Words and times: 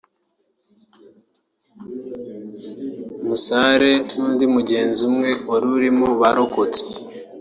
umusare 3.21 3.91
n’undi 4.15 4.45
mugenzi 4.55 4.99
umwe 5.09 5.29
wari 5.49 5.65
urimo 5.77 6.07
bararokotse 6.21 6.81